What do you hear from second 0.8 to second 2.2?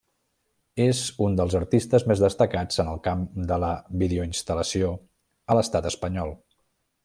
És un dels artistes